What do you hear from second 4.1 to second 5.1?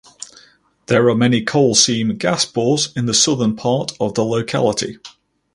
the locality.